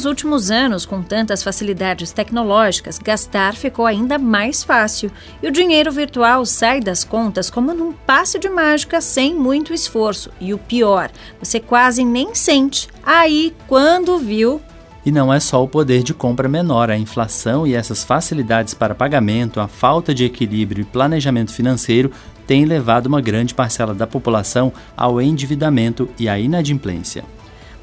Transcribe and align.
nos 0.00 0.06
últimos 0.06 0.50
anos, 0.50 0.86
com 0.86 1.02
tantas 1.02 1.42
facilidades 1.42 2.10
tecnológicas, 2.10 2.98
gastar 2.98 3.54
ficou 3.54 3.84
ainda 3.84 4.18
mais 4.18 4.64
fácil 4.64 5.12
e 5.42 5.46
o 5.46 5.52
dinheiro 5.52 5.92
virtual 5.92 6.46
sai 6.46 6.80
das 6.80 7.04
contas 7.04 7.50
como 7.50 7.74
num 7.74 7.92
passe 7.92 8.38
de 8.38 8.48
mágica 8.48 9.02
sem 9.02 9.34
muito 9.34 9.74
esforço. 9.74 10.30
E 10.40 10.54
o 10.54 10.58
pior, 10.58 11.10
você 11.38 11.60
quase 11.60 12.02
nem 12.02 12.34
sente. 12.34 12.88
Aí, 13.04 13.54
quando 13.68 14.18
viu, 14.18 14.58
e 15.04 15.12
não 15.12 15.30
é 15.30 15.38
só 15.38 15.62
o 15.62 15.68
poder 15.68 16.02
de 16.02 16.14
compra 16.14 16.48
menor, 16.48 16.90
a 16.90 16.96
inflação 16.96 17.66
e 17.66 17.74
essas 17.74 18.02
facilidades 18.02 18.72
para 18.72 18.94
pagamento, 18.94 19.60
a 19.60 19.68
falta 19.68 20.14
de 20.14 20.24
equilíbrio 20.24 20.80
e 20.80 20.84
planejamento 20.86 21.52
financeiro 21.52 22.10
têm 22.46 22.64
levado 22.64 23.06
uma 23.06 23.20
grande 23.20 23.54
parcela 23.54 23.92
da 23.92 24.06
população 24.06 24.72
ao 24.96 25.20
endividamento 25.20 26.08
e 26.18 26.26
à 26.26 26.38
inadimplência. 26.38 27.22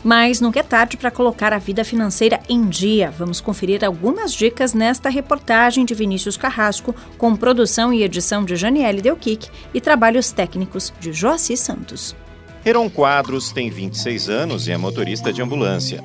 Mas 0.03 0.39
nunca 0.39 0.59
é 0.59 0.63
tarde 0.63 0.95
para 0.95 1.11
colocar 1.11 1.53
a 1.53 1.57
vida 1.57 1.83
financeira 1.83 2.39
em 2.47 2.67
dia. 2.67 3.11
Vamos 3.11 3.41
conferir 3.41 3.83
algumas 3.83 4.33
dicas 4.33 4.73
nesta 4.73 5.09
reportagem 5.09 5.85
de 5.85 5.93
Vinícius 5.93 6.37
Carrasco, 6.37 6.95
com 7.17 7.35
produção 7.35 7.91
e 7.91 8.03
edição 8.03 8.45
de 8.45 8.55
Janiele 8.55 9.01
Delquic 9.01 9.49
e 9.73 9.81
trabalhos 9.81 10.31
técnicos 10.31 10.93
de 10.99 11.11
Joaci 11.11 11.57
Santos. 11.57 12.15
Heron 12.65 12.89
Quadros 12.89 13.51
tem 13.51 13.69
26 13.69 14.29
anos 14.29 14.67
e 14.67 14.71
é 14.71 14.77
motorista 14.77 15.31
de 15.31 15.41
ambulância. 15.41 16.03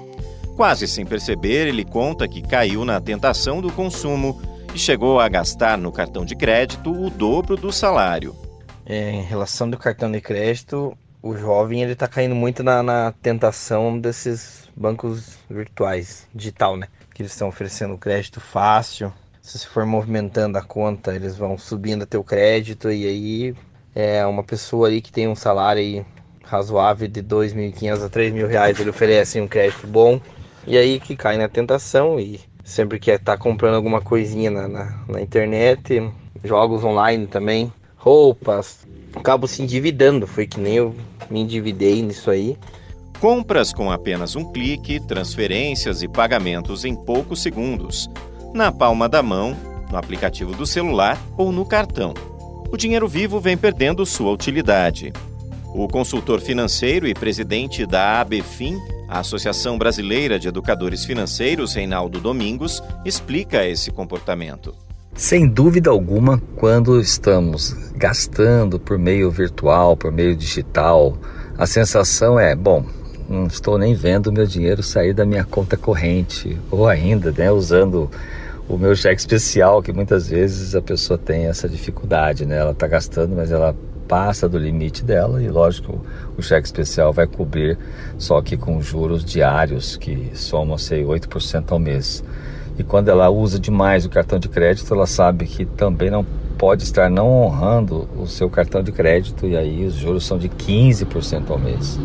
Quase 0.57 0.87
sem 0.87 1.05
perceber, 1.05 1.67
ele 1.67 1.85
conta 1.85 2.29
que 2.29 2.43
caiu 2.43 2.85
na 2.85 3.01
tentação 3.01 3.61
do 3.61 3.73
consumo 3.73 4.41
e 4.75 4.79
chegou 4.79 5.19
a 5.19 5.29
gastar 5.29 5.77
no 5.77 5.91
cartão 5.91 6.25
de 6.25 6.37
crédito 6.37 6.91
o 6.93 7.11
dobro 7.11 7.57
do 7.57 7.73
salário. 7.73 8.37
É, 8.85 9.11
em 9.11 9.23
relação 9.23 9.69
do 9.69 9.79
cartão 9.79 10.11
de 10.11 10.21
crédito, 10.21 10.97
o 11.23 11.37
jovem 11.37 11.83
ele 11.83 11.93
está 11.93 12.09
caindo 12.09 12.35
muito 12.35 12.63
na, 12.63 12.83
na, 12.83 13.13
tentação 13.23 13.99
desses 13.99 14.69
bancos 14.77 15.39
virtuais, 15.49 16.27
digital, 16.35 16.77
né? 16.77 16.89
Que 17.15 17.23
eles 17.23 17.33
estão 17.33 17.49
oferecendo 17.49 17.97
crédito 17.97 18.41
fácil. 18.41 19.13
Se 19.41 19.59
você 19.59 19.69
for 19.69 19.87
movimentando 19.87 20.59
a 20.59 20.63
conta, 20.63 21.15
eles 21.15 21.37
vão 21.37 21.57
subindo 21.57 22.07
teu 22.07 22.25
crédito 22.25 22.91
e 22.91 23.07
aí 23.07 23.55
é 23.95 24.25
uma 24.27 24.43
pessoa 24.43 24.89
aí 24.89 25.01
que 25.01 25.13
tem 25.13 25.29
um 25.29 25.35
salário 25.35 26.05
razoável 26.45 27.09
de 27.09 27.23
2.500 27.23 28.05
a 28.05 28.11
3.000 28.11 28.47
reais, 28.47 28.81
ele 28.81 28.91
oferece 28.91 29.41
um 29.41 29.49
crédito 29.49 29.87
bom 29.87 30.21
e 30.67 30.77
aí 30.77 31.01
que 31.01 31.17
cai 31.17 31.37
na 31.37 31.49
tentação 31.49 32.21
e 32.21 32.41
sempre 32.65 32.99
quer 32.99 33.17
estar 33.17 33.37
tá 33.37 33.39
comprando 33.39 33.75
alguma 33.75 34.01
coisinha 34.01 34.51
na, 34.51 34.69
na, 34.69 35.05
na, 35.09 35.21
internet, 35.21 36.03
jogos 36.45 36.85
online 36.85 37.27
também, 37.27 37.73
roupas, 38.03 38.81
acabo 39.15 39.47
se 39.47 39.63
endividando, 39.63 40.27
foi 40.27 40.45
que 40.45 40.59
nem 40.59 40.75
eu 40.75 40.95
me 41.31 41.41
endividei 41.41 42.03
nisso 42.03 42.33
aí. 42.33 42.59
Compras 43.21 43.73
com 43.73 43.93
apenas 43.93 44.35
um 44.35 44.51
clique, 44.51 44.99
transferências 44.99 46.03
e 46.03 46.09
pagamentos 46.09 46.85
em 46.85 46.97
poucos 46.97 47.41
segundos, 47.41 48.11
na 48.53 48.73
palma 48.73 49.09
da 49.09 49.23
mão, 49.23 49.57
no 49.89 49.97
aplicativo 49.97 50.53
do 50.53 50.67
celular 50.67 51.17
ou 51.39 51.53
no 51.53 51.65
cartão. 51.65 52.13
O 52.73 52.77
dinheiro 52.77 53.07
vivo 53.07 53.39
vem 53.39 53.57
perdendo 53.57 54.05
sua 54.05 54.33
utilidade. 54.33 55.13
O 55.73 55.87
consultor 55.87 56.41
financeiro 56.41 57.07
e 57.07 57.15
presidente 57.15 57.87
da 57.87 58.21
ABFIN, 58.21 58.79
a 59.09 59.21
Associação 59.21 59.79
Brasileira 59.79 60.41
de 60.41 60.49
Educadores 60.49 61.05
Financeiros, 61.05 61.75
Reinaldo 61.75 62.19
Domingos, 62.21 62.83
explica 63.05 63.65
esse 63.65 63.93
comportamento. 63.93 64.75
Sem 65.15 65.47
dúvida 65.47 65.91
alguma, 65.91 66.41
quando 66.57 66.99
estamos 66.99 67.75
gastando 67.95 68.81
por 68.81 68.99
meio 68.99 69.31
virtual, 69.31 69.95
por 69.95 70.11
meio 70.11 70.35
digital, 70.35 71.19
a 71.57 71.67
sensação 71.67 72.41
é: 72.41 72.57
bom, 72.57 72.85
não 73.29 73.47
estou 73.47 73.77
nem 73.77 73.95
vendo 73.95 74.33
meu 74.33 74.47
dinheiro 74.47 74.83
sair 74.83 75.13
da 75.13 75.27
minha 75.27 75.45
conta 75.45 75.77
corrente, 75.77 76.59
ou 76.71 76.89
ainda, 76.89 77.31
né, 77.31 77.53
usando 77.53 78.11
o 78.67 78.79
meu 78.79 78.97
cheque 78.97 79.21
especial, 79.21 79.83
que 79.83 79.93
muitas 79.93 80.29
vezes 80.29 80.75
a 80.75 80.81
pessoa 80.81 81.19
tem 81.19 81.45
essa 81.45 81.69
dificuldade, 81.69 82.47
né? 82.47 82.57
Ela 82.57 82.73
está 82.73 82.87
gastando, 82.87 83.37
mas 83.37 83.53
ela 83.53 83.77
passa 84.09 84.49
do 84.49 84.59
limite 84.59 85.05
dela 85.05 85.43
e 85.43 85.49
lógico 85.49 86.01
o 86.37 86.43
cheque 86.43 86.67
especial 86.67 87.13
vai 87.13 87.27
cobrir 87.27 87.79
só 88.19 88.43
que 88.43 88.57
com 88.57 88.83
juros 88.83 89.25
diários 89.25 89.97
que 89.97 90.31
somam 90.35 90.77
sei 90.77 91.05
8% 91.05 91.71
ao 91.71 91.79
mês. 91.79 92.25
E 92.79 92.83
quando 92.83 93.09
ela 93.09 93.29
usa 93.31 93.59
demais 93.59 94.05
o 94.05 94.11
cartão 94.11 94.39
de 94.39 94.49
crédito, 94.49 94.93
ela 94.95 95.07
sabe 95.07 95.47
que 95.47 95.65
também 95.65 96.11
não 96.11 96.25
pode 96.59 96.85
estar 96.85 97.11
não 97.11 97.29
honrando 97.29 98.09
o 98.17 98.27
seu 98.27 98.49
cartão 98.49 98.83
de 98.83 98.93
crédito 98.93 99.47
e 99.47 99.57
aí 99.57 99.85
os 99.85 99.95
juros 99.95 100.25
são 100.25 100.39
de 100.39 100.49
15% 100.49 101.51
ao 101.51 101.59
mês. 101.59 101.99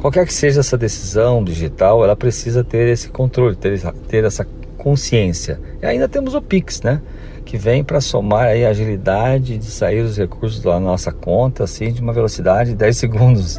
Qualquer 0.00 0.24
que 0.26 0.32
seja 0.32 0.60
essa 0.60 0.78
decisão 0.78 1.42
digital, 1.42 2.04
ela 2.04 2.14
precisa 2.14 2.62
ter 2.62 2.88
esse 2.88 3.08
controle, 3.08 3.56
ter, 3.56 3.80
ter 4.06 4.24
essa 4.24 4.46
consciência. 4.76 5.60
E 5.82 5.86
ainda 5.86 6.08
temos 6.08 6.34
o 6.34 6.40
Pix, 6.40 6.82
né? 6.82 7.00
que 7.48 7.56
vem 7.56 7.82
para 7.82 7.98
somar 7.98 8.48
aí 8.48 8.66
a 8.66 8.68
agilidade 8.68 9.56
de 9.56 9.64
sair 9.64 10.02
os 10.02 10.18
recursos 10.18 10.60
da 10.60 10.78
nossa 10.78 11.10
conta 11.10 11.64
assim 11.64 11.90
de 11.90 12.02
uma 12.02 12.12
velocidade 12.12 12.70
de 12.70 12.76
10 12.76 12.96
segundos. 12.98 13.58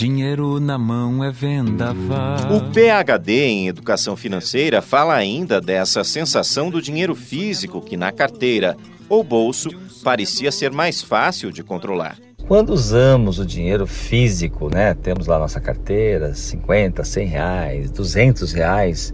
Dinheiro 0.00 0.58
na 0.58 0.78
mão 0.78 1.22
é 1.22 1.30
vendaval. 1.30 2.38
O 2.50 2.72
PhD 2.72 3.44
em 3.44 3.68
Educação 3.68 4.16
Financeira 4.16 4.80
fala 4.80 5.14
ainda 5.14 5.60
dessa 5.60 6.02
sensação 6.02 6.70
do 6.70 6.80
dinheiro 6.80 7.14
físico 7.14 7.82
que 7.82 7.98
na 7.98 8.10
carteira 8.10 8.78
ou 9.10 9.22
bolso 9.22 9.68
parecia 10.02 10.50
ser 10.50 10.72
mais 10.72 11.02
fácil 11.02 11.52
de 11.52 11.62
controlar. 11.62 12.16
Quando 12.48 12.70
usamos 12.70 13.38
o 13.38 13.44
dinheiro 13.44 13.86
físico, 13.86 14.70
né, 14.74 14.94
temos 14.94 15.26
lá 15.26 15.38
nossa 15.38 15.60
carteira, 15.60 16.34
50, 16.34 17.04
100 17.04 17.26
reais, 17.26 17.90
200 17.90 18.52
reais, 18.54 19.12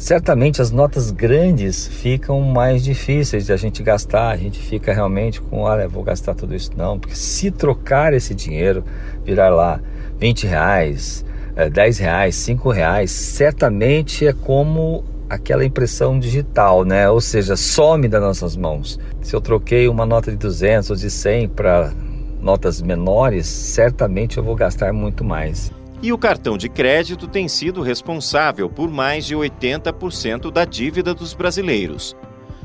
certamente 0.00 0.62
as 0.62 0.70
notas 0.70 1.10
grandes 1.10 1.86
ficam 1.86 2.40
mais 2.40 2.82
difíceis 2.82 3.44
de 3.44 3.52
a 3.52 3.56
gente 3.56 3.82
gastar. 3.82 4.30
A 4.30 4.36
gente 4.36 4.58
fica 4.58 4.94
realmente 4.94 5.42
com, 5.42 5.58
olha, 5.58 5.86
vou 5.86 6.02
gastar 6.02 6.34
tudo 6.34 6.54
isso 6.54 6.70
não, 6.74 6.98
porque 6.98 7.14
se 7.14 7.50
trocar 7.50 8.14
esse 8.14 8.34
dinheiro, 8.34 8.82
virar 9.22 9.50
lá 9.50 9.78
20 10.18 10.46
reais, 10.46 11.22
10 11.70 12.00
eh, 12.00 12.02
reais, 12.02 12.34
5 12.34 12.70
reais, 12.70 13.10
certamente 13.10 14.26
é 14.26 14.32
como 14.32 15.04
aquela 15.28 15.66
impressão 15.66 16.18
digital, 16.18 16.82
né? 16.82 17.08
Ou 17.10 17.20
seja, 17.20 17.54
some 17.54 18.08
das 18.08 18.22
nossas 18.22 18.56
mãos. 18.56 18.98
Se 19.20 19.36
eu 19.36 19.40
troquei 19.40 19.86
uma 19.86 20.06
nota 20.06 20.30
de 20.30 20.38
200 20.38 20.88
ou 20.90 20.96
de 20.96 21.10
100 21.10 21.48
para 21.50 21.92
notas 22.40 22.80
menores, 22.80 23.46
certamente 23.46 24.38
eu 24.38 24.42
vou 24.42 24.56
gastar 24.56 24.94
muito 24.94 25.22
mais. 25.22 25.70
E 26.02 26.12
o 26.14 26.18
cartão 26.18 26.56
de 26.56 26.68
crédito 26.68 27.28
tem 27.28 27.46
sido 27.46 27.82
responsável 27.82 28.70
por 28.70 28.90
mais 28.90 29.26
de 29.26 29.36
80% 29.36 30.50
da 30.50 30.64
dívida 30.64 31.12
dos 31.12 31.34
brasileiros. 31.34 32.16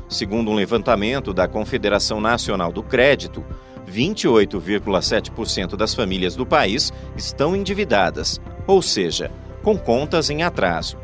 Segundo 0.08 0.50
um 0.50 0.54
levantamento 0.54 1.34
da 1.34 1.46
Confederação 1.46 2.18
Nacional 2.18 2.72
do 2.72 2.82
Crédito, 2.82 3.44
28,7% 3.86 5.76
das 5.76 5.94
famílias 5.94 6.34
do 6.34 6.46
país 6.46 6.92
estão 7.14 7.54
endividadas, 7.54 8.40
ou 8.66 8.80
seja, 8.80 9.30
com 9.62 9.76
contas 9.76 10.30
em 10.30 10.42
atraso. 10.42 10.96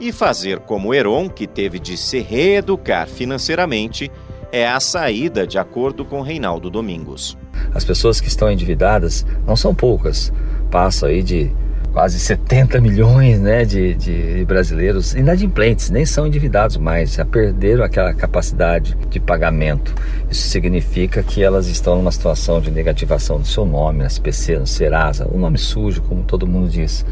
E 0.00 0.12
fazer 0.12 0.60
como 0.60 0.94
Heron, 0.94 1.28
que 1.28 1.46
teve 1.46 1.78
de 1.78 1.98
se 1.98 2.20
reeducar 2.20 3.06
financeiramente, 3.06 4.10
é 4.50 4.66
a 4.66 4.80
saída, 4.80 5.46
de 5.46 5.58
acordo 5.58 6.06
com 6.06 6.22
Reinaldo 6.22 6.70
Domingos. 6.70 7.36
As 7.74 7.84
pessoas 7.84 8.20
que 8.20 8.28
estão 8.28 8.50
endividadas 8.50 9.26
não 9.46 9.56
são 9.56 9.74
poucas, 9.74 10.32
passam 10.70 11.08
aí 11.08 11.22
de 11.22 11.54
quase 11.96 12.20
70 12.20 12.78
milhões 12.78 13.40
né, 13.40 13.64
de, 13.64 13.94
de 13.94 14.44
brasileiros 14.44 15.14
inadimplentes, 15.14 15.88
nem 15.88 16.04
são 16.04 16.26
endividados 16.26 16.76
mais, 16.76 17.14
já 17.14 17.24
perderam 17.24 17.82
aquela 17.82 18.12
capacidade 18.12 18.94
de 19.08 19.18
pagamento. 19.18 19.94
Isso 20.30 20.46
significa 20.50 21.22
que 21.22 21.42
elas 21.42 21.68
estão 21.68 21.96
numa 21.96 22.12
situação 22.12 22.60
de 22.60 22.70
negativação 22.70 23.40
do 23.40 23.46
seu 23.46 23.64
nome, 23.64 24.00
na 24.00 24.08
SPC, 24.08 24.58
no 24.58 24.66
Serasa, 24.66 25.26
o 25.26 25.38
nome 25.38 25.56
sujo, 25.56 26.02
como 26.02 26.22
todo 26.22 26.46
mundo 26.46 26.68
diz. 26.68 27.02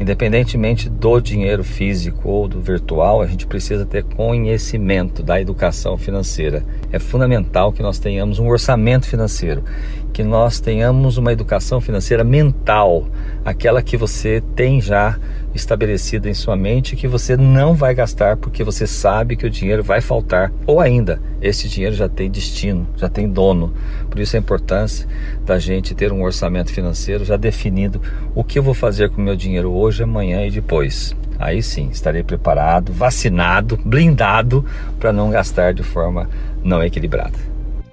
Independentemente 0.00 0.88
do 0.88 1.20
dinheiro 1.20 1.62
físico 1.62 2.26
ou 2.30 2.48
do 2.48 2.62
virtual, 2.62 3.20
a 3.20 3.26
gente 3.26 3.46
precisa 3.46 3.84
ter 3.84 4.04
conhecimento 4.04 5.22
da 5.22 5.38
educação 5.38 5.98
financeira. 5.98 6.64
É 6.90 6.98
fundamental 6.98 7.74
que 7.74 7.82
nós 7.82 7.98
tenhamos 7.98 8.38
um 8.38 8.48
orçamento 8.48 9.06
financeiro 9.06 9.62
que 10.12 10.22
nós 10.22 10.60
tenhamos 10.60 11.16
uma 11.16 11.32
educação 11.32 11.80
financeira 11.80 12.24
mental, 12.24 13.06
aquela 13.44 13.82
que 13.82 13.96
você 13.96 14.42
tem 14.54 14.80
já 14.80 15.18
estabelecida 15.54 16.28
em 16.28 16.34
sua 16.34 16.56
mente 16.56 16.94
que 16.94 17.08
você 17.08 17.36
não 17.36 17.74
vai 17.74 17.94
gastar 17.94 18.36
porque 18.36 18.62
você 18.62 18.86
sabe 18.86 19.36
que 19.36 19.46
o 19.46 19.50
dinheiro 19.50 19.82
vai 19.82 20.00
faltar 20.00 20.52
ou 20.66 20.80
ainda 20.80 21.20
esse 21.42 21.68
dinheiro 21.68 21.94
já 21.94 22.08
tem 22.08 22.30
destino, 22.30 22.86
já 22.96 23.08
tem 23.08 23.28
dono. 23.28 23.72
Por 24.08 24.20
isso 24.20 24.36
a 24.36 24.38
importância 24.38 25.08
da 25.44 25.58
gente 25.58 25.94
ter 25.94 26.12
um 26.12 26.22
orçamento 26.22 26.72
financeiro 26.72 27.24
já 27.24 27.36
definido 27.36 28.00
o 28.34 28.44
que 28.44 28.58
eu 28.58 28.62
vou 28.62 28.74
fazer 28.74 29.10
com 29.10 29.20
o 29.20 29.24
meu 29.24 29.34
dinheiro 29.34 29.72
hoje, 29.72 30.02
amanhã 30.02 30.46
e 30.46 30.50
depois. 30.50 31.16
Aí 31.38 31.62
sim, 31.62 31.88
estarei 31.88 32.22
preparado, 32.22 32.92
vacinado, 32.92 33.78
blindado 33.82 34.64
para 34.98 35.12
não 35.12 35.30
gastar 35.30 35.72
de 35.72 35.82
forma 35.82 36.28
não 36.62 36.82
equilibrada. 36.82 37.38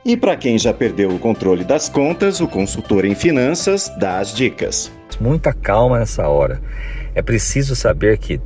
E 0.07 0.15
para 0.15 0.37
quem 0.37 0.57
já 0.57 0.73
perdeu 0.73 1.09
o 1.09 1.19
controle 1.19 1.65
das 1.65 1.89
contas, 1.89 2.39
o 2.39 2.47
consultor 2.47 3.03
em 3.03 3.13
finanças 3.13 3.91
dá 3.99 4.19
as 4.19 4.33
dicas. 4.33 4.89
Muita 5.19 5.51
calma 5.51 5.99
nessa 5.99 6.29
hora. 6.29 6.61
É 7.13 7.21
preciso 7.21 7.75
saber 7.75 8.17
que 8.17 8.39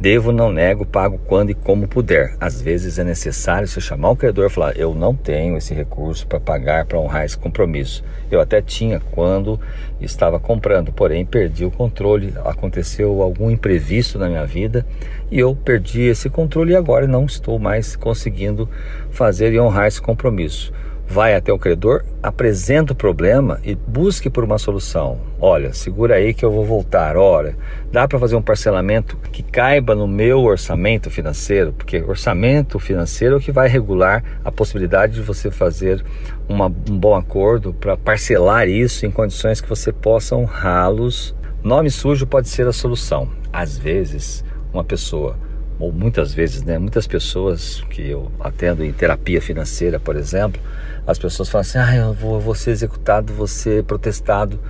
Devo, 0.00 0.32
não 0.32 0.50
nego, 0.50 0.84
pago 0.84 1.16
quando 1.28 1.50
e 1.50 1.54
como 1.54 1.86
puder. 1.86 2.34
Às 2.40 2.60
vezes 2.60 2.98
é 2.98 3.04
necessário 3.04 3.68
se 3.68 3.80
chamar 3.80 4.10
o 4.10 4.16
credor 4.16 4.46
e 4.46 4.52
falar: 4.52 4.76
eu 4.76 4.96
não 4.96 5.14
tenho 5.14 5.56
esse 5.56 5.72
recurso 5.72 6.26
para 6.26 6.40
pagar, 6.40 6.86
para 6.86 6.98
honrar 6.98 7.24
esse 7.24 7.38
compromisso. 7.38 8.02
Eu 8.28 8.40
até 8.40 8.60
tinha 8.60 8.98
quando 9.12 9.60
estava 10.00 10.40
comprando, 10.40 10.92
porém 10.92 11.24
perdi 11.24 11.64
o 11.64 11.70
controle. 11.70 12.34
Aconteceu 12.44 13.22
algum 13.22 13.48
imprevisto 13.48 14.18
na 14.18 14.28
minha 14.28 14.44
vida 14.44 14.84
e 15.30 15.38
eu 15.38 15.54
perdi 15.54 16.02
esse 16.02 16.28
controle 16.28 16.72
e 16.72 16.76
agora 16.76 17.06
não 17.06 17.24
estou 17.24 17.60
mais 17.60 17.94
conseguindo 17.94 18.68
fazer 19.12 19.52
e 19.52 19.60
honrar 19.60 19.86
esse 19.86 20.02
compromisso 20.02 20.72
vai 21.06 21.34
até 21.34 21.52
o 21.52 21.58
credor, 21.58 22.04
apresenta 22.22 22.92
o 22.92 22.96
problema 22.96 23.60
e 23.62 23.74
busque 23.74 24.30
por 24.30 24.44
uma 24.44 24.58
solução. 24.58 25.20
Olha, 25.40 25.72
segura 25.72 26.14
aí 26.14 26.32
que 26.32 26.44
eu 26.44 26.50
vou 26.50 26.64
voltar. 26.64 27.16
Ora, 27.16 27.56
dá 27.90 28.08
para 28.08 28.18
fazer 28.18 28.36
um 28.36 28.42
parcelamento 28.42 29.16
que 29.30 29.42
caiba 29.42 29.94
no 29.94 30.08
meu 30.08 30.40
orçamento 30.40 31.10
financeiro, 31.10 31.72
porque 31.72 32.02
orçamento 32.02 32.78
financeiro 32.78 33.34
é 33.34 33.38
o 33.38 33.40
que 33.40 33.52
vai 33.52 33.68
regular 33.68 34.24
a 34.44 34.50
possibilidade 34.50 35.14
de 35.14 35.20
você 35.20 35.50
fazer 35.50 36.02
uma, 36.48 36.66
um 36.66 36.98
bom 36.98 37.14
acordo 37.14 37.74
para 37.74 37.96
parcelar 37.96 38.68
isso 38.68 39.04
em 39.04 39.10
condições 39.10 39.60
que 39.60 39.68
você 39.68 39.92
possa 39.92 40.36
honrá-los. 40.36 41.34
Nome 41.62 41.90
sujo 41.90 42.26
pode 42.26 42.48
ser 42.48 42.66
a 42.66 42.72
solução. 42.72 43.28
Às 43.52 43.76
vezes, 43.76 44.44
uma 44.72 44.82
pessoa 44.82 45.36
ou 45.82 45.90
muitas 45.90 46.32
vezes, 46.32 46.62
né, 46.62 46.78
muitas 46.78 47.08
pessoas 47.08 47.84
que 47.90 48.08
eu 48.08 48.30
atendo 48.38 48.84
em 48.84 48.92
terapia 48.92 49.42
financeira, 49.42 49.98
por 49.98 50.14
exemplo, 50.14 50.62
as 51.04 51.18
pessoas 51.18 51.48
falam 51.48 51.62
assim: 51.62 51.78
ah, 51.78 51.96
eu 51.96 52.12
vou, 52.12 52.34
eu 52.34 52.40
vou 52.40 52.54
ser 52.54 52.70
executado, 52.70 53.32
vou 53.32 53.48
ser 53.48 53.82
protestado. 53.82 54.60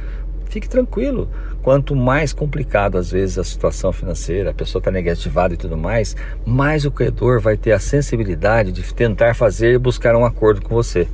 Fique 0.49 0.67
tranquilo. 0.67 1.29
Quanto 1.62 1.94
mais 1.94 2.32
complicado 2.32 2.97
às 2.97 3.11
vezes 3.11 3.38
a 3.38 3.44
situação 3.44 3.93
financeira, 3.93 4.50
a 4.50 4.55
pessoa 4.55 4.81
está 4.81 4.91
negativada 4.91 5.53
e 5.53 5.56
tudo 5.59 5.76
mais, 5.76 6.17
mais 6.47 6.87
o 6.87 6.91
credor 6.91 7.43
vai 7.43 7.59
ter 7.59 7.73
a 7.73 7.79
sensibilidade 7.79 8.73
de 8.73 8.82
tentar 8.94 9.35
fazer 9.35 9.75
e 9.75 9.79
buscar 9.79 10.17
um 10.17 10.25
acordo 10.25 10.62
com 10.62 10.75
você. 10.75 11.06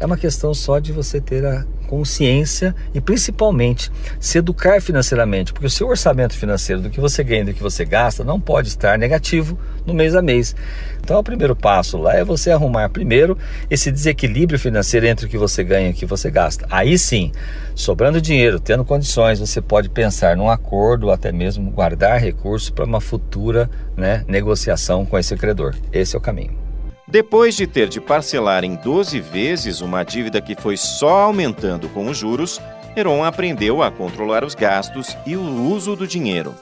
É 0.00 0.06
uma 0.06 0.16
questão 0.16 0.52
só 0.52 0.80
de 0.80 0.92
você 0.92 1.20
ter 1.20 1.46
a 1.46 1.64
consciência 1.94 2.74
e 2.92 3.00
principalmente 3.00 3.90
se 4.18 4.38
educar 4.38 4.82
financeiramente, 4.82 5.52
porque 5.52 5.66
o 5.68 5.70
seu 5.70 5.86
orçamento 5.86 6.34
financeiro 6.34 6.82
do 6.82 6.90
que 6.90 7.00
você 7.00 7.22
ganha 7.22 7.42
e 7.42 7.44
do 7.44 7.54
que 7.54 7.62
você 7.62 7.84
gasta 7.84 8.24
não 8.24 8.40
pode 8.40 8.66
estar 8.66 8.98
negativo 8.98 9.56
no 9.86 9.94
mês 9.94 10.16
a 10.16 10.20
mês. 10.20 10.56
Então, 11.00 11.20
o 11.20 11.22
primeiro 11.22 11.54
passo 11.54 11.96
lá 11.96 12.14
é 12.14 12.24
você 12.24 12.50
arrumar 12.50 12.88
primeiro 12.88 13.38
esse 13.70 13.92
desequilíbrio 13.92 14.58
financeiro 14.58 15.06
entre 15.06 15.26
o 15.26 15.28
que 15.28 15.38
você 15.38 15.62
ganha 15.62 15.88
e 15.88 15.92
o 15.92 15.94
que 15.94 16.04
você 16.04 16.32
gasta. 16.32 16.66
Aí 16.68 16.98
sim, 16.98 17.30
sobrando 17.76 18.20
dinheiro, 18.20 18.58
tendo 18.58 18.84
condições, 18.84 19.38
você 19.38 19.60
pode 19.60 19.88
pensar 19.88 20.36
num 20.36 20.50
acordo 20.50 21.12
até 21.12 21.30
mesmo 21.30 21.70
guardar 21.70 22.18
recursos 22.18 22.70
para 22.70 22.84
uma 22.84 23.00
futura 23.00 23.70
né, 23.96 24.24
negociação 24.26 25.06
com 25.06 25.16
esse 25.16 25.36
credor. 25.36 25.76
Esse 25.92 26.16
é 26.16 26.18
o 26.18 26.22
caminho. 26.22 26.63
Depois 27.06 27.54
de 27.54 27.66
ter 27.66 27.88
de 27.88 28.00
parcelar 28.00 28.64
em 28.64 28.76
12 28.76 29.20
vezes 29.20 29.82
uma 29.82 30.02
dívida 30.02 30.40
que 30.40 30.54
foi 30.54 30.76
só 30.76 31.24
aumentando 31.24 31.86
com 31.90 32.06
os 32.08 32.16
juros, 32.16 32.58
Heron 32.96 33.22
aprendeu 33.22 33.82
a 33.82 33.90
controlar 33.90 34.42
os 34.42 34.54
gastos 34.54 35.14
e 35.26 35.36
o 35.36 35.42
uso 35.42 35.94
do 35.94 36.06
dinheiro. 36.06 36.54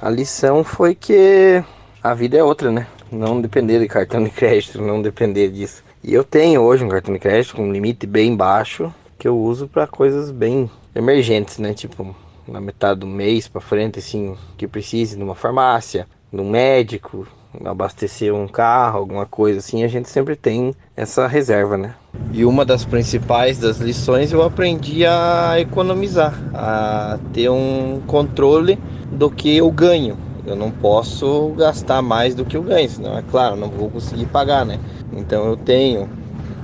A 0.00 0.08
lição 0.08 0.64
foi 0.64 0.94
que 0.94 1.62
a 2.02 2.14
vida 2.14 2.38
é 2.38 2.42
outra, 2.42 2.72
né? 2.72 2.86
Não 3.10 3.40
depender 3.40 3.80
de 3.80 3.86
cartão 3.86 4.24
de 4.24 4.30
crédito, 4.30 4.80
não 4.80 5.02
depender 5.02 5.50
disso. 5.50 5.84
E 6.02 6.14
eu 6.14 6.24
tenho 6.24 6.62
hoje 6.62 6.82
um 6.82 6.88
cartão 6.88 7.12
de 7.12 7.20
crédito 7.20 7.54
com 7.54 7.68
um 7.68 7.72
limite 7.72 8.06
bem 8.06 8.34
baixo 8.34 8.92
que 9.18 9.28
eu 9.28 9.38
uso 9.38 9.68
para 9.68 9.86
coisas 9.86 10.30
bem 10.30 10.70
emergentes, 10.94 11.58
né? 11.58 11.74
Tipo, 11.74 12.16
na 12.48 12.60
metade 12.60 13.00
do 13.00 13.06
mês 13.06 13.46
para 13.46 13.60
frente, 13.60 13.98
assim, 13.98 14.36
que 14.56 14.66
precise 14.66 15.16
de 15.16 15.22
uma 15.22 15.34
farmácia, 15.34 16.08
de 16.32 16.40
um 16.40 16.50
médico, 16.50 17.28
abastecer 17.64 18.34
um 18.34 18.48
carro, 18.48 18.98
alguma 18.98 19.26
coisa 19.26 19.58
assim, 19.58 19.84
a 19.84 19.88
gente 19.88 20.08
sempre 20.08 20.36
tem 20.36 20.74
essa 20.96 21.26
reserva, 21.26 21.76
né? 21.76 21.94
E 22.32 22.44
uma 22.44 22.64
das 22.64 22.84
principais 22.84 23.58
das 23.58 23.78
lições 23.78 24.32
eu 24.32 24.42
aprendi 24.42 25.04
a 25.04 25.54
economizar, 25.58 26.38
a 26.54 27.18
ter 27.32 27.50
um 27.50 28.00
controle 28.06 28.78
do 29.10 29.30
que 29.30 29.56
eu 29.56 29.70
ganho. 29.70 30.16
Eu 30.46 30.56
não 30.56 30.70
posso 30.70 31.50
gastar 31.56 32.02
mais 32.02 32.34
do 32.34 32.44
que 32.44 32.56
eu 32.56 32.62
ganho, 32.62 32.88
senão 32.88 33.16
é 33.16 33.22
claro, 33.22 33.54
não 33.54 33.68
vou 33.68 33.88
conseguir 33.90 34.26
pagar, 34.26 34.64
né? 34.64 34.78
Então 35.12 35.46
eu 35.46 35.56
tenho 35.56 36.08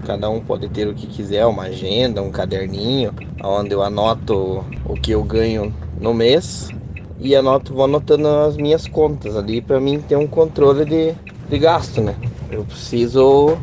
cada 0.07 0.31
um 0.31 0.41
pode 0.41 0.69
ter 0.69 0.89
o 0.89 0.95
que 0.95 1.07
quiser, 1.07 1.45
uma 1.45 1.65
agenda, 1.65 2.23
um 2.23 2.31
caderninho, 2.31 3.13
onde 3.45 3.75
eu 3.75 3.83
anoto 3.83 4.65
o 4.87 4.95
que 4.95 5.11
eu 5.11 5.23
ganho 5.23 5.73
no 6.01 6.15
mês 6.15 6.71
e 7.21 7.35
anoto, 7.35 7.75
vou 7.75 7.85
anotando 7.85 8.29
as 8.29 8.57
minhas 8.57 8.87
contas 8.87 9.37
ali 9.37 9.61
para 9.61 9.81
mim 9.81 10.01
ter 10.01 10.17
um 10.17 10.27
controle 10.27 10.85
de, 10.85 11.15
de 11.49 11.59
gasto, 11.59 12.01
né? 12.01 12.15
Eu 12.51 12.65
preciso 12.65 13.59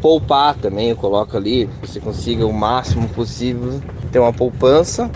poupar 0.00 0.54
também, 0.56 0.90
eu 0.90 0.96
coloco 0.96 1.36
ali, 1.36 1.68
você 1.80 1.98
consiga 1.98 2.46
o 2.46 2.52
máximo 2.52 3.08
possível 3.08 3.80
ter 4.12 4.18
uma 4.18 4.32
poupança. 4.32 5.10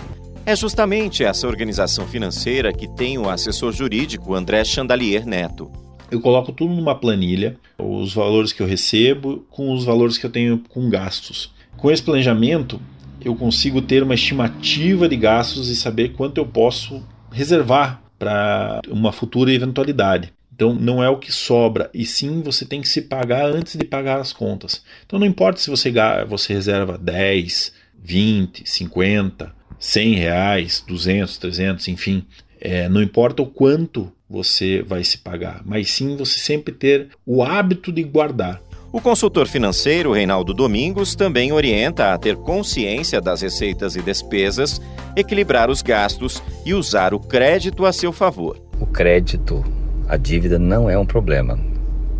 É 0.45 0.55
justamente 0.55 1.23
essa 1.23 1.47
organização 1.47 2.05
financeira 2.05 2.73
que 2.73 2.87
tem 2.87 3.17
o 3.17 3.29
assessor 3.29 3.71
jurídico 3.71 4.33
André 4.33 4.63
Chandalier 4.63 5.25
Neto. 5.25 5.71
Eu 6.11 6.21
coloco 6.21 6.51
tudo 6.51 6.73
numa 6.73 6.95
planilha, 6.95 7.57
os 7.79 8.13
valores 8.13 8.53
que 8.53 8.61
eu 8.61 8.67
recebo 8.67 9.43
com 9.49 9.73
os 9.73 9.85
valores 9.85 10.17
que 10.17 10.25
eu 10.25 10.29
tenho 10.29 10.61
com 10.69 10.89
gastos. 10.89 11.51
Com 11.77 11.89
esse 11.89 12.03
planejamento, 12.03 12.79
eu 13.19 13.35
consigo 13.35 13.81
ter 13.81 14.03
uma 14.03 14.13
estimativa 14.13 15.09
de 15.09 15.17
gastos 15.17 15.67
e 15.69 15.75
saber 15.75 16.09
quanto 16.09 16.37
eu 16.37 16.45
posso 16.45 17.03
reservar 17.35 18.01
para 18.17 18.81
uma 18.87 19.11
futura 19.11 19.53
eventualidade. 19.53 20.33
Então 20.53 20.73
não 20.73 21.03
é 21.03 21.09
o 21.09 21.17
que 21.19 21.33
sobra, 21.33 21.89
e 21.93 22.05
sim 22.05 22.41
você 22.41 22.65
tem 22.65 22.81
que 22.81 22.87
se 22.87 23.01
pagar 23.01 23.45
antes 23.45 23.75
de 23.75 23.83
pagar 23.83 24.21
as 24.21 24.31
contas. 24.31 24.81
Então 25.05 25.19
não 25.19 25.27
importa 25.27 25.59
se 25.59 25.69
você, 25.69 25.91
você 26.25 26.53
reserva 26.53 26.97
10, 26.97 27.73
20, 28.01 28.63
50, 28.69 29.53
100 29.77 30.13
reais, 30.15 30.83
200, 30.87 31.37
300, 31.37 31.87
enfim. 31.89 32.25
É, 32.61 32.87
não 32.87 33.01
importa 33.01 33.43
o 33.43 33.47
quanto 33.47 34.11
você 34.29 34.81
vai 34.81 35.03
se 35.03 35.17
pagar, 35.17 35.61
mas 35.65 35.91
sim 35.91 36.15
você 36.15 36.39
sempre 36.39 36.73
ter 36.73 37.09
o 37.25 37.43
hábito 37.43 37.91
de 37.91 38.01
guardar. 38.03 38.61
O 38.95 39.01
consultor 39.01 39.45
financeiro 39.45 40.13
Reinaldo 40.13 40.53
Domingos 40.53 41.15
também 41.15 41.51
orienta 41.51 42.13
a 42.13 42.17
ter 42.17 42.37
consciência 42.37 43.19
das 43.19 43.41
receitas 43.41 43.97
e 43.97 44.01
despesas, 44.01 44.81
equilibrar 45.17 45.69
os 45.69 45.81
gastos 45.81 46.41
e 46.65 46.73
usar 46.73 47.13
o 47.13 47.19
crédito 47.19 47.85
a 47.85 47.91
seu 47.91 48.13
favor. 48.13 48.57
O 48.79 48.85
crédito, 48.85 49.65
a 50.07 50.15
dívida 50.15 50.57
não 50.57 50.89
é 50.89 50.97
um 50.97 51.05
problema, 51.05 51.59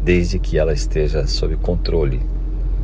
desde 0.04 0.38
que 0.38 0.58
ela 0.58 0.74
esteja 0.74 1.25
sob 1.25 1.55
controle, 1.55 2.20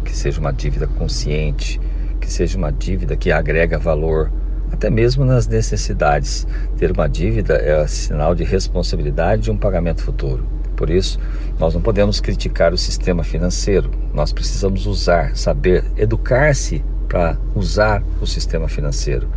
que 0.05 0.15
seja 0.15 0.39
uma 0.39 0.53
dívida 0.53 0.87
consciente, 0.87 1.77
que 2.21 2.31
seja 2.31 2.57
uma 2.57 2.71
dívida 2.71 3.17
que 3.17 3.29
agrega 3.29 3.77
valor, 3.77 4.31
até 4.71 4.89
mesmo 4.89 5.25
nas 5.25 5.47
necessidades. 5.47 6.47
Ter 6.77 6.93
uma 6.93 7.09
dívida 7.09 7.55
é 7.55 7.85
sinal 7.87 8.33
de 8.33 8.45
responsabilidade 8.45 9.41
de 9.41 9.51
um 9.51 9.57
pagamento 9.57 10.01
futuro. 10.01 10.60
Por 10.81 10.89
isso, 10.89 11.19
nós 11.59 11.75
não 11.75 11.81
podemos 11.81 12.19
criticar 12.19 12.73
o 12.73 12.77
sistema 12.77 13.23
financeiro. 13.23 13.91
Nós 14.15 14.33
precisamos 14.33 14.87
usar, 14.87 15.37
saber 15.37 15.83
educar-se 15.95 16.83
para 17.07 17.37
usar 17.53 18.01
o 18.19 18.25
sistema 18.25 18.67
financeiro. 18.67 19.29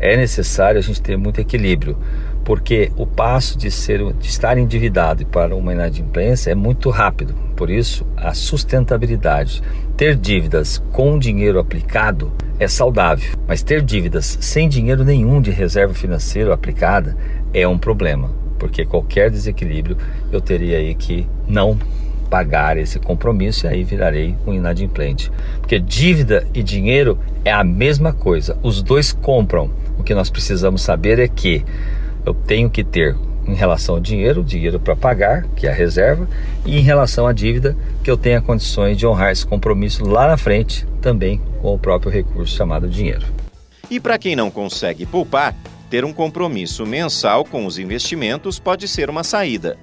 É 0.00 0.16
necessário 0.16 0.78
a 0.78 0.82
gente 0.82 1.02
ter 1.02 1.18
muito 1.18 1.38
equilíbrio, 1.38 1.98
porque 2.46 2.90
o 2.96 3.06
passo 3.06 3.58
de 3.58 3.70
ser 3.70 4.10
de 4.14 4.26
estar 4.26 4.56
endividado 4.56 5.26
para 5.26 5.54
uma 5.54 5.74
inadimplência 5.74 6.50
é 6.50 6.54
muito 6.54 6.88
rápido. 6.88 7.34
Por 7.54 7.68
isso, 7.68 8.06
a 8.16 8.32
sustentabilidade, 8.32 9.62
ter 9.98 10.16
dívidas 10.16 10.82
com 10.92 11.18
dinheiro 11.18 11.58
aplicado 11.58 12.32
é 12.58 12.66
saudável, 12.66 13.34
mas 13.46 13.62
ter 13.62 13.82
dívidas 13.82 14.38
sem 14.40 14.66
dinheiro 14.66 15.04
nenhum 15.04 15.42
de 15.42 15.50
reserva 15.50 15.92
financeira 15.92 16.54
aplicada 16.54 17.14
é 17.52 17.68
um 17.68 17.76
problema 17.76 18.45
porque 18.58 18.84
qualquer 18.84 19.30
desequilíbrio 19.30 19.96
eu 20.32 20.40
teria 20.40 20.78
aí 20.78 20.94
que 20.94 21.26
não 21.46 21.78
pagar 22.30 22.76
esse 22.76 22.98
compromisso 22.98 23.66
e 23.66 23.68
aí 23.68 23.84
virarei 23.84 24.36
um 24.46 24.52
inadimplente. 24.52 25.30
Porque 25.60 25.78
dívida 25.78 26.46
e 26.52 26.62
dinheiro 26.62 27.18
é 27.44 27.52
a 27.52 27.64
mesma 27.64 28.12
coisa, 28.12 28.58
os 28.62 28.82
dois 28.82 29.12
compram. 29.12 29.70
O 29.98 30.02
que 30.02 30.14
nós 30.14 30.28
precisamos 30.28 30.82
saber 30.82 31.18
é 31.18 31.28
que 31.28 31.64
eu 32.24 32.34
tenho 32.34 32.68
que 32.68 32.82
ter 32.82 33.16
em 33.46 33.54
relação 33.54 33.94
ao 33.94 34.00
dinheiro, 34.00 34.42
dinheiro 34.42 34.80
para 34.80 34.96
pagar, 34.96 35.44
que 35.54 35.66
é 35.66 35.70
a 35.70 35.74
reserva, 35.74 36.28
e 36.64 36.76
em 36.76 36.82
relação 36.82 37.26
à 37.26 37.32
dívida, 37.32 37.76
que 38.02 38.10
eu 38.10 38.16
tenha 38.16 38.40
condições 38.40 38.96
de 38.96 39.06
honrar 39.06 39.30
esse 39.30 39.46
compromisso 39.46 40.04
lá 40.04 40.26
na 40.26 40.36
frente, 40.36 40.84
também 41.00 41.40
com 41.62 41.72
o 41.72 41.78
próprio 41.78 42.10
recurso 42.10 42.56
chamado 42.56 42.88
dinheiro. 42.88 43.24
E 43.88 44.00
para 44.00 44.18
quem 44.18 44.34
não 44.34 44.50
consegue 44.50 45.06
poupar, 45.06 45.54
ter 45.90 46.04
um 46.04 46.12
compromisso 46.12 46.84
mensal 46.84 47.44
com 47.44 47.66
os 47.66 47.78
investimentos 47.78 48.58
pode 48.58 48.86
ser 48.88 49.08
uma 49.10 49.24
saída. 49.24 49.78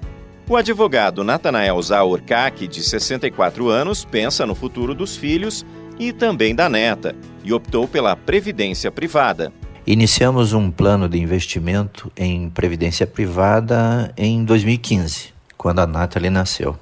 O 0.48 0.56
advogado 0.56 1.24
Natanael 1.24 1.80
Zaurkak, 1.80 2.68
de 2.68 2.82
64 2.82 3.68
anos, 3.68 4.04
pensa 4.04 4.44
no 4.44 4.54
futuro 4.54 4.94
dos 4.94 5.16
filhos 5.16 5.64
e 5.98 6.12
também 6.12 6.54
da 6.54 6.68
neta 6.68 7.14
e 7.42 7.52
optou 7.52 7.88
pela 7.88 8.14
previdência 8.14 8.90
privada. 8.90 9.52
Iniciamos 9.86 10.52
um 10.52 10.70
plano 10.70 11.08
de 11.08 11.18
investimento 11.18 12.10
em 12.16 12.48
previdência 12.50 13.06
privada 13.06 14.12
em 14.16 14.44
2015 14.44 15.34
quando 15.64 15.78
a 15.78 15.86
Nathalie 15.86 16.28
nasceu. 16.28 16.76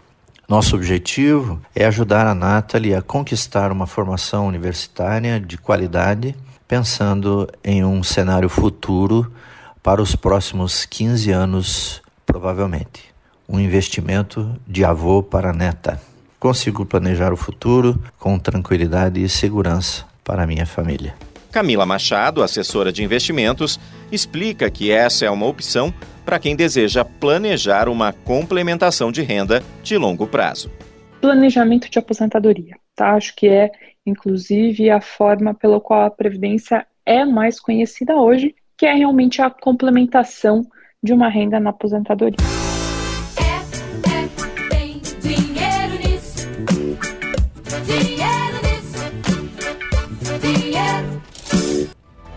Nosso 0.49 0.75
objetivo 0.75 1.63
é 1.73 1.85
ajudar 1.85 2.27
a 2.27 2.35
Nathalie 2.35 2.97
a 2.97 3.01
conquistar 3.01 3.71
uma 3.71 3.87
formação 3.87 4.49
universitária 4.49 5.39
de 5.39 5.57
qualidade, 5.57 6.35
pensando 6.67 7.49
em 7.63 7.85
um 7.85 8.03
cenário 8.03 8.49
futuro 8.49 9.33
para 9.83 10.01
os 10.01 10.15
próximos 10.15 10.85
15 10.85 11.31
anos, 11.31 12.03
provavelmente. 12.25 13.13
Um 13.49 13.59
investimento 13.59 14.55
de 14.67 14.85
avô 14.85 15.23
para 15.23 15.53
neta. 15.53 16.01
Consigo 16.39 16.85
planejar 16.85 17.33
o 17.33 17.37
futuro 17.37 18.01
com 18.19 18.39
tranquilidade 18.39 19.23
e 19.23 19.29
segurança 19.29 20.05
para 20.25 20.43
a 20.43 20.47
minha 20.47 20.67
família. 20.67 21.15
Camila 21.53 21.85
Machado, 21.85 22.43
assessora 22.43 22.91
de 22.91 23.05
investimentos, 23.05 23.79
explica 24.11 24.71
que 24.71 24.91
essa 24.91 25.27
é 25.27 25.31
uma 25.31 25.47
opção 25.47 25.93
para 26.25 26.39
quem 26.39 26.57
deseja 26.57 27.05
planejar 27.05 27.89
uma 27.89 28.13
complementação 28.13 29.13
de 29.13 29.23
renda 29.23 29.63
de 29.83 29.99
longo 29.99 30.27
prazo. 30.27 30.71
Planejamento 31.21 31.91
de 31.91 31.99
aposentadoria, 31.99 32.77
tá? 32.95 33.15
Acho 33.15 33.35
que 33.35 33.49
é, 33.49 33.71
inclusive, 34.07 34.91
a 34.91 35.01
forma 35.01 35.55
pela 35.55 35.81
qual 35.81 36.05
a 36.05 36.11
Previdência 36.11 36.87
é 37.05 37.25
mais 37.25 37.59
conhecida 37.59 38.17
hoje, 38.17 38.55
que 38.77 38.87
é 38.87 38.95
realmente 38.95 39.43
a 39.43 39.51
complementação 39.51 40.63
de 41.03 41.13
uma 41.13 41.29
renda 41.29 41.59
na 41.59 41.71
aposentadoria. 41.71 42.62